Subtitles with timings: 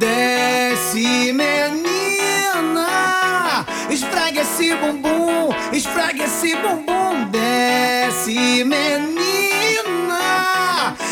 [0.00, 2.86] Desce, menina,
[3.90, 7.26] esfregue esse bumbum, esfregue esse bumbum.
[7.30, 10.24] Desce, menina,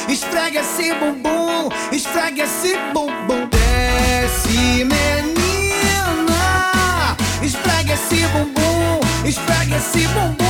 [0.08, 3.46] esfregue esse bumbum, esfregue esse bumbum.
[3.50, 6.46] Desce, menina,
[7.42, 10.47] esfregue esse bumbum, esfregue esse bumbum.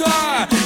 [0.00, 0.59] toi.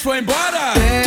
[0.00, 0.74] Foi embora.
[0.76, 1.03] É.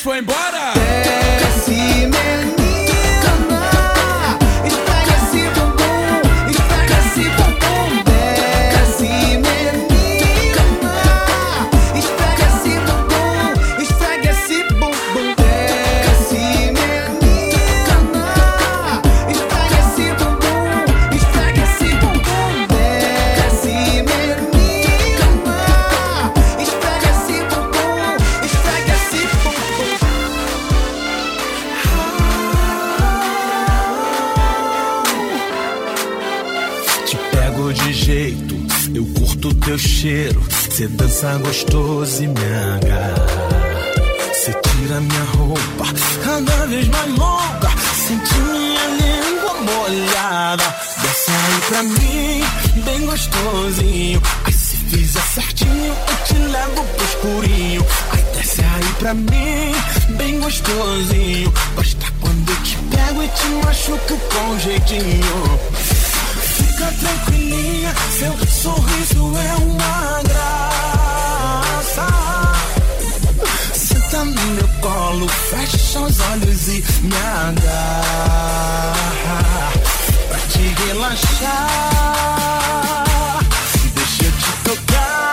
[0.00, 0.74] foi embora?
[0.76, 1.35] É.
[40.06, 40.40] cheiro,
[40.70, 42.40] cê dança gostoso e me
[42.74, 43.26] agarra.
[44.32, 45.84] Cê tira minha roupa,
[46.22, 47.70] cada vez mais longa.
[48.06, 50.62] Senti minha língua molhada.
[51.02, 52.44] Desce aí pra mim,
[52.84, 54.22] bem gostosinho.
[54.44, 57.86] Ai, se fizer certinho, eu te levo pro escurinho.
[58.12, 59.74] Ai, desce aí pra mim,
[60.16, 61.52] bem gostosinho.
[61.74, 65.95] Basta quando eu te pego e te machuco com jeitinho
[66.76, 67.94] única tranquilinha.
[68.18, 72.06] Seu sorriso é uma graça.
[73.74, 78.62] Senta no meu colo, fecha os olhos e me agarra.
[80.28, 81.68] Pra te relaxar,
[83.94, 85.32] deixa eu te tocar.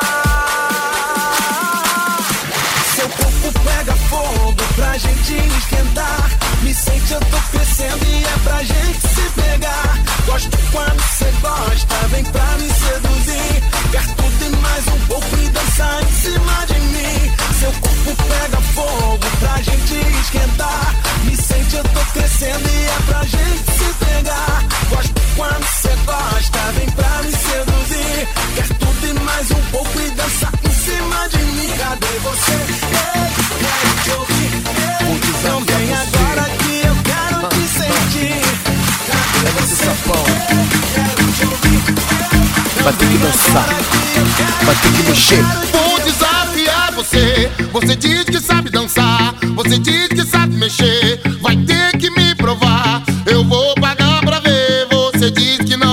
[2.96, 6.30] Seu corpo pega fogo pra gente esquentar.
[6.62, 9.03] Me sente, eu tô crescendo e é pra gente
[10.34, 12.43] gosto quando você gosta, vem pra
[44.64, 45.44] Vai ter que mexer.
[45.72, 47.52] Vou desafiar você.
[47.72, 49.36] Você diz que sabe dançar.
[49.56, 51.22] Você diz que sabe mexer.
[51.42, 53.04] Vai ter que me provar.
[53.26, 54.88] Eu vou pagar pra ver.
[54.90, 55.93] Você diz que não.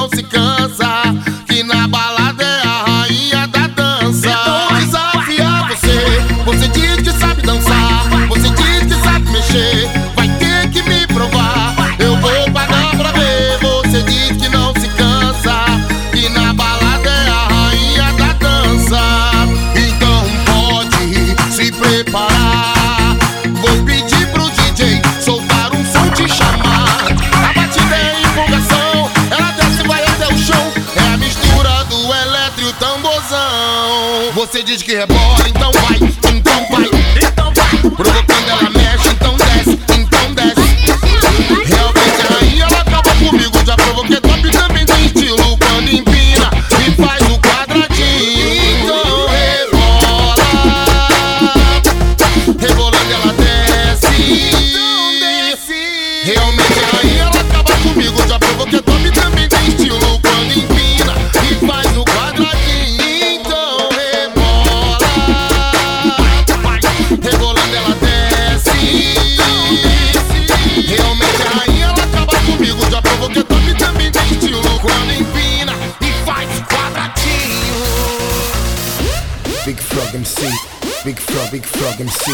[81.98, 82.30] MC.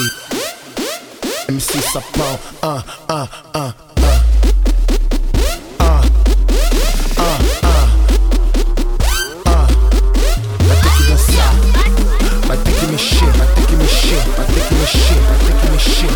[1.48, 2.84] MC Sapão, ah.
[10.66, 11.54] Vai ter que dançar,
[12.46, 14.74] vai ter que mexer, vai ter que mexer, vai ter que
[15.72, 16.10] mexer.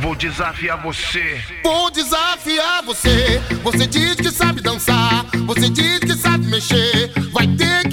[0.00, 1.42] Vou desafiar você.
[1.62, 3.40] Vou desafiar você.
[3.62, 7.12] Você diz que sabe dançar, você diz que sabe mexer.
[7.32, 7.83] Vai ter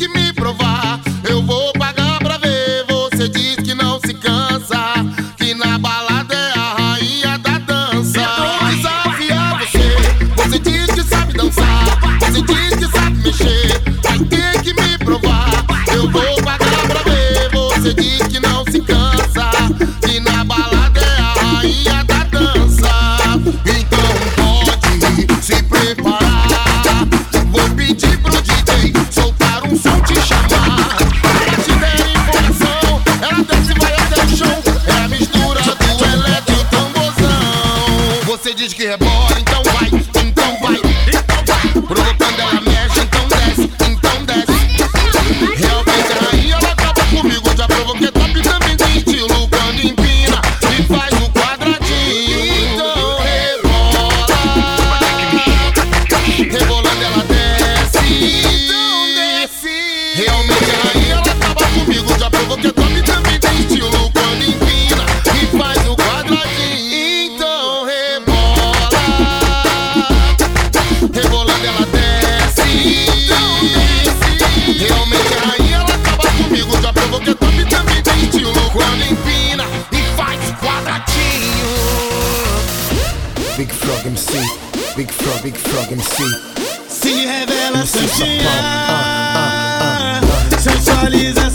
[91.14, 91.51] Elise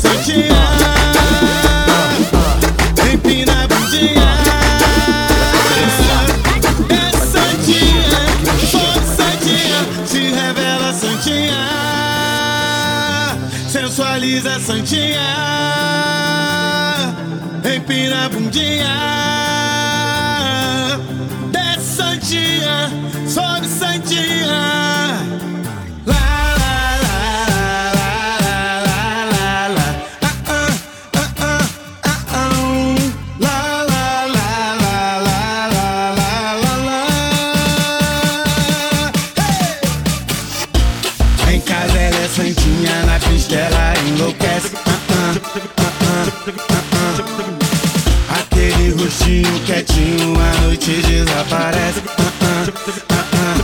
[49.67, 52.01] Quietinho a noite desaparece.
[52.17, 53.57] Ah, ah,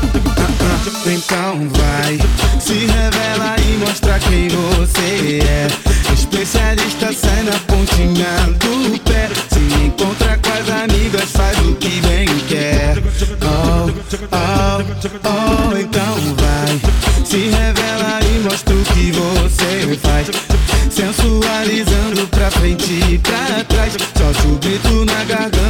[0.60, 2.18] ah, então vai,
[2.58, 5.68] se revela e mostra quem você é.
[6.12, 8.26] Especialista sai na pontinha
[8.58, 9.28] do pé.
[9.48, 12.98] Se encontra com as amigas, faz o que bem quer.
[13.40, 13.88] Oh,
[14.32, 14.82] oh,
[15.28, 18.71] oh, então vai, se revela e mostra.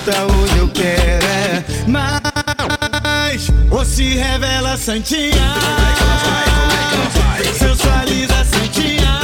[0.03, 5.55] adianta hoje eu quero é mais Ou se revela santinha.
[7.59, 9.21] Sensualiza santinha.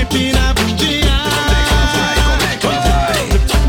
[0.00, 1.22] Empina a bundinha.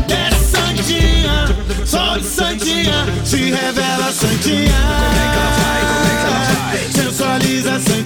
[0.08, 3.06] É santinha, só de santinha.
[3.24, 4.82] Se revela santinha.
[6.92, 8.01] Sensualiza santinha.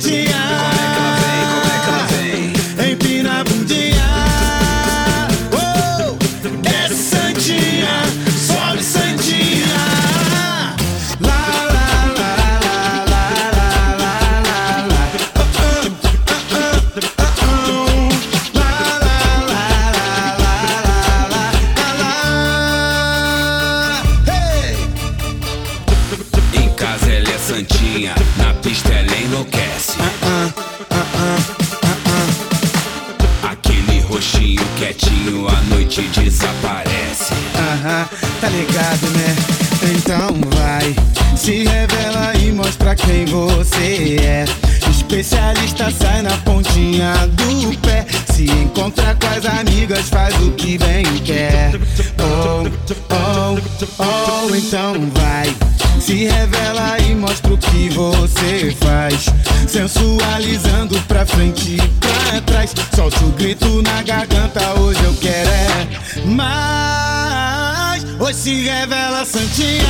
[42.96, 44.44] Quem você é.
[44.90, 48.06] Especialista sai na pontinha do pé.
[48.32, 51.78] Se encontra com as amigas, faz o que bem quer.
[52.18, 52.66] Oh,
[53.14, 53.58] oh,
[54.02, 55.54] oh, então vai.
[56.00, 59.26] Se revela e mostra o que você faz.
[59.68, 62.74] Sensualizando pra frente e pra trás.
[62.94, 65.88] Solte o grito na garganta, hoje eu quero é
[66.26, 68.04] mais.
[68.20, 69.86] Hoje se revela Santinha.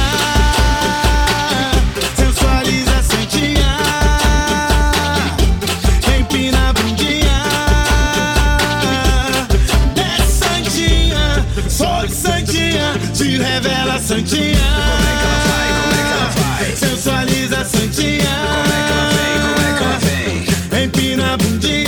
[13.17, 14.59] Se revela Santinha.
[14.59, 15.69] Como é que ela vai?
[15.81, 16.77] Como é que ela vai?
[16.77, 18.37] Sensualiza Santinha.
[18.47, 19.41] Como é que ela vem?
[19.41, 20.85] Como é que ela vem?
[20.85, 21.86] Empina a bundinha.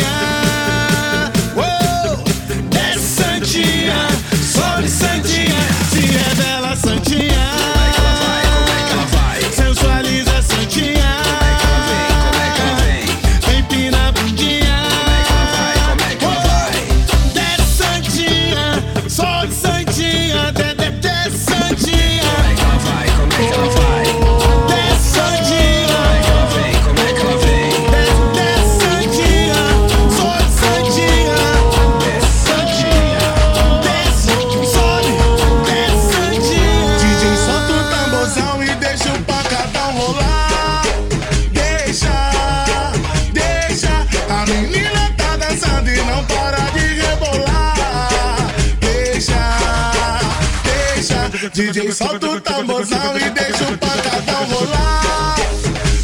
[51.59, 55.35] DJ solta o tamborzão e deixa o pancadão rolar.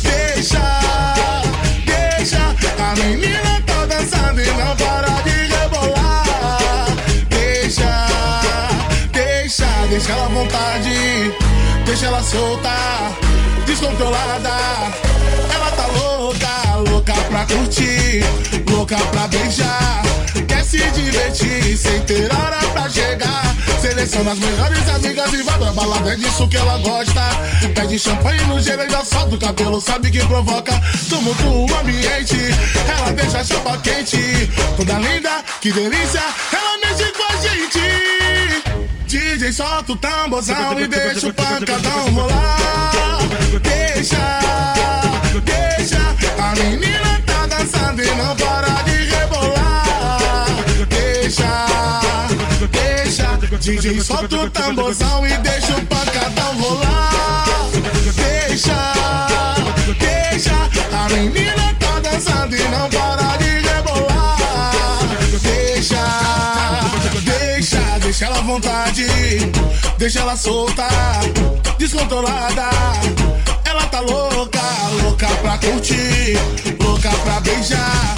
[0.03, 0.59] Deixa,
[1.87, 2.57] deixa.
[2.77, 6.89] A menina tá dançando e não para de rebolar.
[7.29, 8.09] Deixa,
[9.13, 11.33] deixa, deixa ela à vontade.
[11.87, 13.15] Deixa ela solta,
[13.65, 14.51] descontrolada.
[15.55, 18.25] Ela tá louca, louca pra curtir,
[18.69, 20.03] louca pra beijar.
[20.75, 23.55] Se divertir sem ter hora pra chegar.
[23.81, 27.23] Seleciona as melhores amigas e vai pra balada, é disso que ela gosta.
[27.77, 30.73] Pede champanhe no gelo já solta o cabelo, sabe que provoca
[31.09, 32.37] tumulto o ambiente.
[32.89, 36.25] Ela deixa a chapa quente, toda linda, que delícia.
[36.53, 37.79] Ela mexe com a gente.
[39.07, 43.21] DJ solta o tamborzão e deixa o pancadão rolar.
[43.63, 44.44] Deixa,
[53.65, 57.47] DJ solta o tamborzão e deixa o pancadão rolar.
[58.15, 58.93] Deixa,
[59.99, 60.53] deixa,
[60.93, 65.01] a menina tá dançando e não para de rebolar.
[65.41, 65.97] Deixa,
[67.25, 69.07] deixa, deixa ela à vontade,
[69.97, 70.87] deixa ela solta,
[71.79, 72.69] descontrolada.
[73.65, 74.61] Ela tá louca,
[75.03, 76.37] louca pra curtir,
[76.79, 78.15] louca pra beijar.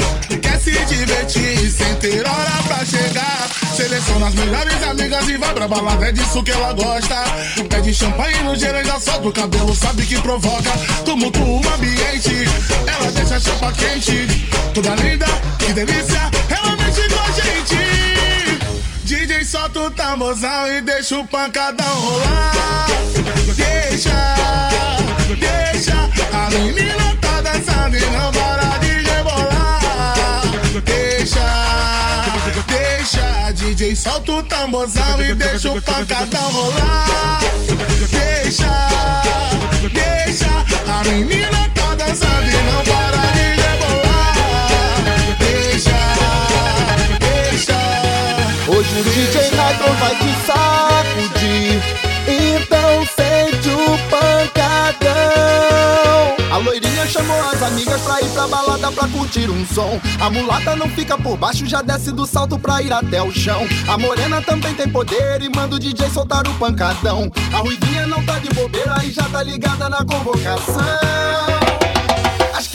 [0.67, 3.49] Se divertir sem ter hora pra chegar.
[3.77, 7.23] Seleciona as melhores amigas e vai pra balada, é disso que ela gosta.
[7.71, 10.73] Pede champanhe no e já solta o cabelo, sabe que provoca
[11.05, 12.49] tumulto o ambiente.
[12.85, 14.27] Ela deixa a chapa quente,
[14.75, 16.31] toda linda, que delícia.
[16.51, 19.05] Ela mexe com a gente.
[19.05, 22.87] DJ solta o tamborzão e deixa o pancadão rolar.
[23.55, 24.69] Deixa,
[25.39, 28.86] deixa, a menina tá dançando e não para de
[33.87, 37.40] DJ solta o tamborzão e deixa o pancadão rolar.
[38.11, 38.88] Deixa,
[39.93, 40.49] deixa,
[40.90, 44.35] a menina tá dançando e não para de rebolar.
[45.38, 46.00] Deixa,
[47.21, 47.78] deixa.
[48.66, 50.16] Hoje o DJ Nitro vai
[50.47, 51.36] sacudir.
[56.57, 60.01] A loirinha chamou as amigas pra ir pra balada pra curtir um som.
[60.19, 63.67] A mulata não fica por baixo, já desce do salto pra ir até o chão.
[63.87, 67.31] A morena também tem poder e manda o DJ soltar o pancadão.
[67.53, 71.56] A ruivinha não tá de bobeira e já tá ligada na convocação.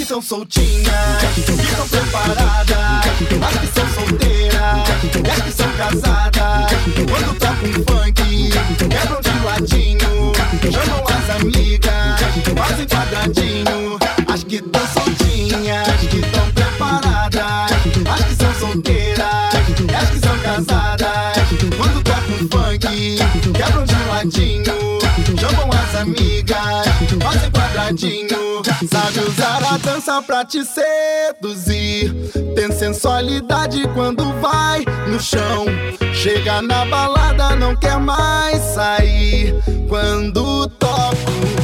[0.01, 0.95] As que tão soltinhas,
[1.35, 4.89] que tão preparadas, as que são solteiras,
[5.31, 6.71] as que são casadas.
[7.07, 8.49] Quando toca um funk,
[8.89, 10.33] quebram de ladinho,
[10.71, 12.19] chamam as amigas,
[12.57, 13.99] fazem quadradinho.
[14.27, 17.71] As que tão soltinhas, que tão preparadas,
[18.09, 21.37] as que são solteiras, as que são casadas.
[21.77, 23.19] Quando toca um funk,
[23.53, 24.99] quebram de ladinho,
[25.39, 26.90] chamam as amigas,
[27.31, 28.61] fazem quadradinho.
[28.89, 32.13] Sabe usar a dança pra te seduzir.
[32.55, 35.65] Tem sensualidade quando vai no chão.
[36.13, 39.55] Chega na balada, não quer mais sair.
[39.87, 41.61] Quando toca o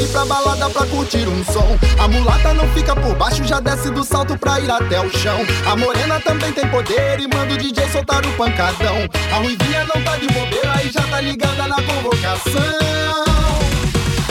[0.00, 1.76] pra ir pra balada pra curtir um som.
[1.98, 5.40] A mulata não fica por baixo, já desce do salto pra ir até o chão.
[5.66, 8.96] A morena também tem poder e manda o DJ soltar o pancadão.
[9.32, 12.80] A ruivinha não tá de bobeira e já tá ligada na convocação.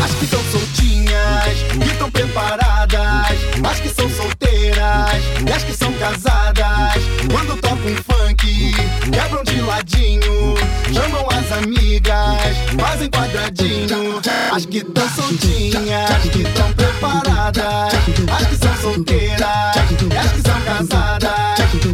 [0.04, 3.38] As que estão soltinhas e estão preparadas.
[3.64, 7.04] As que são solteiras e as que são casadas.
[7.32, 8.74] Quando tocam um funk,
[9.12, 10.56] quebram de ladinho.
[10.92, 14.20] Chamam as amigas, fazem quadradinho.
[14.60, 17.94] As que estão soltinhas, as que estão preparadas.
[18.30, 21.32] As que são solteiras as que são casadas.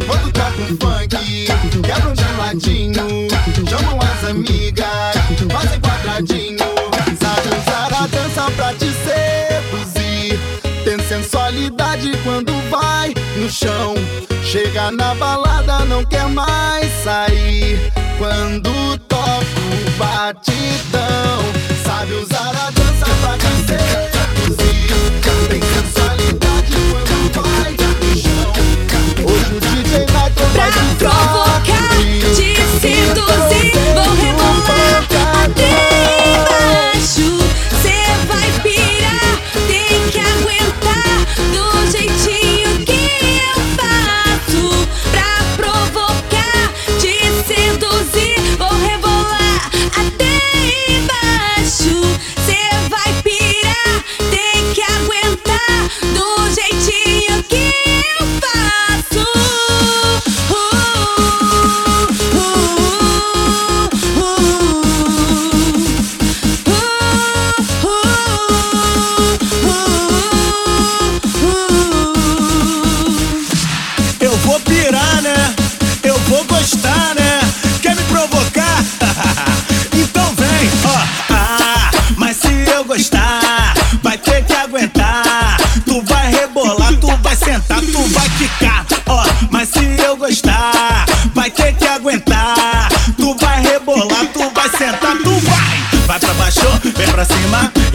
[0.04, 1.46] Quando tocam um funk,
[1.80, 3.28] quebram de ladinho.
[3.70, 5.14] Chamam as amigas,
[5.52, 6.58] fazem quadradinho.
[7.20, 10.40] Sabe usar a dança pra te seduzir.
[10.82, 13.94] Tem sensualidade quando vai no chão.
[14.42, 17.92] Chega na balada, não quer mais sair.
[18.18, 19.44] Quando toca
[19.86, 21.55] o batidão.
[21.96, 24.05] Sabe usar a dança pra te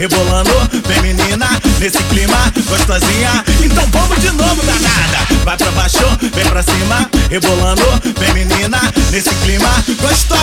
[0.02, 0.50] rebolando,
[0.84, 1.46] vem menina,
[1.78, 3.44] nesse clima, gostosinha.
[3.64, 5.44] Então vamos de novo, danada.
[5.44, 7.84] Vai pra baixo, vem pra cima, rebolando,
[8.18, 8.80] vem menina,
[9.12, 9.68] nesse clima,
[10.00, 10.41] gostosinha.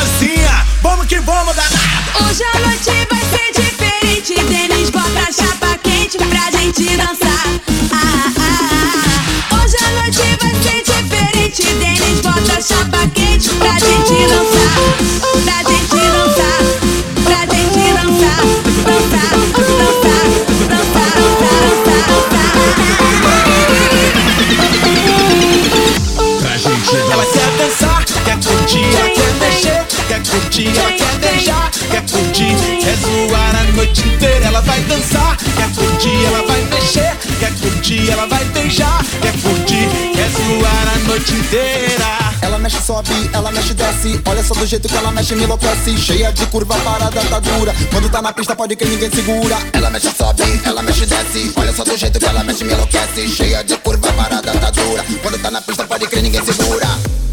[26.91, 33.55] Ela quer dançar, quer curtir, quer mexer, quer curtir, quer beijar, quer curtir, quer zoar
[33.55, 34.45] a noite inteira.
[34.45, 39.87] Ela vai dançar, quer curtir, ela vai mexer, quer curtir, ela vai beijar, quer curtir,
[40.13, 42.28] quer zoar a noite inteira.
[42.41, 44.21] Ela mexe, sobe, ela mexe, desce.
[44.25, 45.97] Olha só do jeito que ela mexe, me enlouquece.
[45.97, 47.73] Cheia de curva, parada, tá dura.
[47.91, 49.57] Quando tá na pista, pode que ninguém segura.
[49.73, 51.51] Ela mexe, sobe, ela mexe, desce.
[51.55, 53.27] Olha só do jeito que ela mexe, me enlouquece.
[53.27, 55.05] Cheia de curva, parada, tá dura.
[55.21, 57.28] Quando tá na pista, pode que ninguém segura.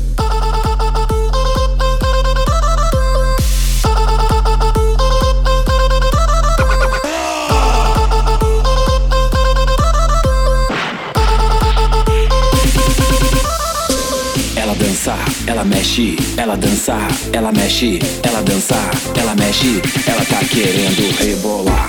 [15.67, 16.97] Mexe, ela dança,
[17.33, 18.77] ela mexe, ela dança,
[19.19, 21.87] ela mexe, ela tá querendo rebolar.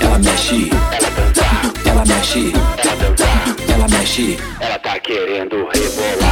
[0.00, 0.70] Ela mexe,
[1.84, 2.52] ela mexe,
[3.68, 6.27] ela mexe, ela tá querendo rebolar.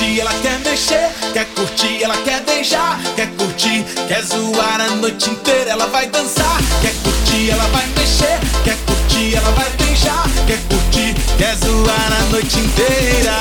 [0.00, 5.30] Curtir, ela quer mexer, quer curtir, ela quer beijar, quer curtir, quer zoar a noite
[5.30, 5.70] inteira.
[5.70, 11.14] Ela vai dançar, quer curtir, ela vai mexer, quer curtir, ela vai beijar, quer curtir,
[11.36, 13.32] quer zoar a noite inteira.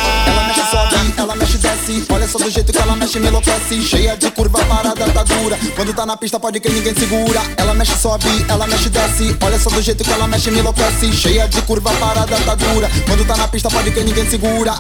[1.18, 2.06] Ela mexe, sobe, desce.
[2.12, 3.82] Olha só do jeito que ela mexe, me enlouquece.
[3.82, 5.58] Cheia de curva, parada tá dura.
[5.76, 7.42] Quando tá na pista, pode que ninguém segura.
[7.56, 9.38] Ela mexe, sobe, ela mexe, desce.
[9.42, 11.12] Olha só do jeito que ela mexe, me enlouquece.
[11.14, 12.90] Cheia de curva, parada tá dura.
[13.08, 14.74] Quando tá na pista, pode que ninguém segura.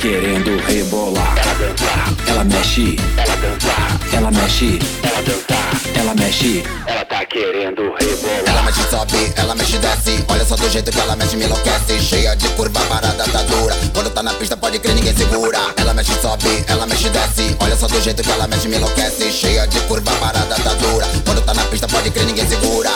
[0.00, 1.34] Querendo rebolar.
[1.36, 7.82] Ela dançar, ela mexe, ela dançar, ela mexe, ela dançar, ela mexe, ela tá querendo
[7.82, 8.42] rebolar.
[8.46, 10.24] Ela mexe, sobe, ela mexe, desce.
[10.28, 12.00] Olha só do jeito que ela mexe, me enlouquece.
[12.00, 13.76] Cheia de curva, parada tá dura.
[13.92, 15.58] Quando tá na pista, pode crer, ninguém segura.
[15.76, 17.54] Ela mexe, sobe, ela mexe, desce.
[17.60, 19.30] Olha só do jeito que ela mexe, me enlouquece.
[19.30, 21.06] Cheia de curva, parada tá dura.
[21.26, 22.90] Quando tá na pista, pode crer, ninguém segura.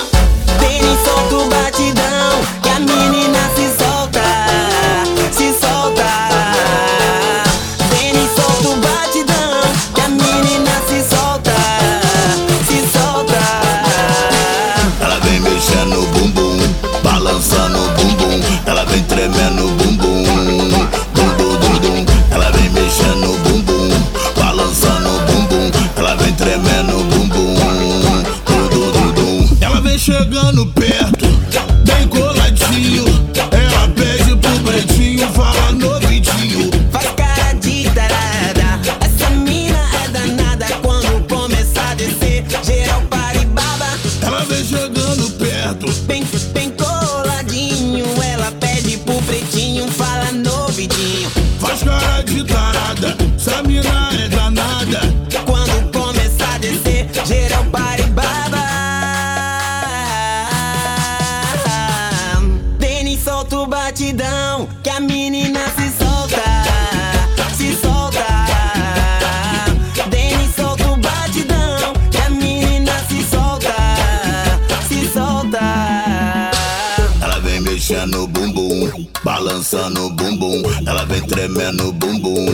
[81.44, 82.46] Tremendo o bumbum,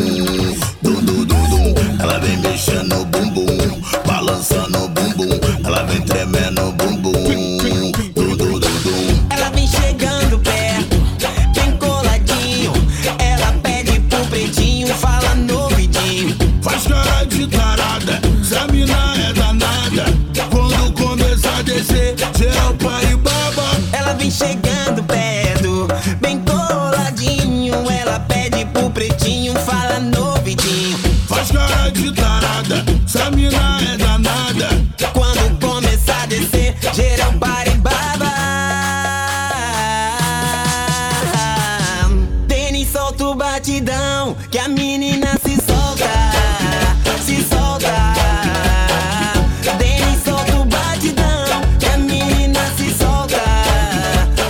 [0.83, 1.75] dum dum dum dum.
[2.01, 5.31] Ela vem mexendo o bumbum, balançando o bumbum.
[5.65, 9.27] Ela vem tremendo o bumbum, dum dum dum dum.
[9.31, 10.97] Ela vem chegando perto,
[11.55, 12.73] bem coladinho.
[13.21, 16.37] Ela pede pro pretinho, fala no ouvidinho.
[16.61, 20.05] Faz cara de tarada, essa mina é danada.
[20.51, 23.71] Quando começar a descer, geral para e baba.
[23.93, 24.80] Ela vem chegando
[33.13, 34.69] essa mina é danada.
[35.13, 38.31] Quando começar a descer, geral para e baba.
[42.47, 46.09] Denis solta o batidão, que a menina se solta,
[47.25, 47.91] se solta.
[49.77, 53.43] Denis solta o batidão, que a menina se solta,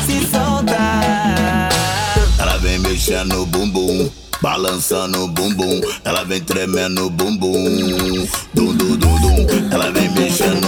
[0.05, 0.77] se solta.
[2.39, 5.81] Ela vem mexendo o bumbum, balançando o bumbum.
[6.05, 9.47] Ela vem tremendo o bumbum, dum dum dum dum.
[9.71, 10.60] Ela vem mexendo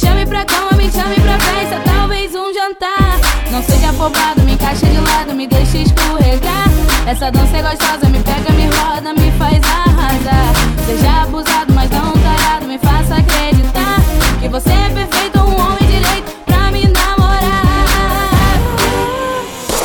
[0.00, 3.20] chame pra cama, me chame pra festa, talvez um jantar.
[3.50, 6.68] Não seja afobado, me encaixa de lado, me deixa escorregar.
[7.06, 10.54] Essa dança é gostosa, me pega, me roda, me faz arrasar.
[10.86, 14.00] Seja abusado, mas não tarado, me faça acreditar
[14.40, 17.66] que você é perfeito, um homem direito pra me namorar.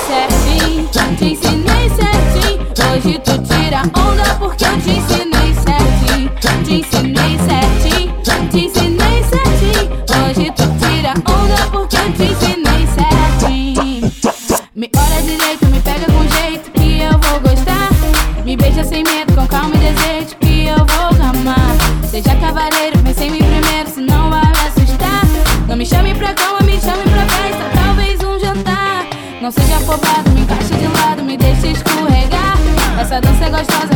[0.07, 2.65] Certinho, te ensinei certinho.
[2.93, 5.04] Hoje tu tira onda porque eu te ensinei
[29.45, 32.57] Não seja afobado, me encaixa de lado, me deixa escorregar.
[32.99, 33.94] Essa dança é gostosa,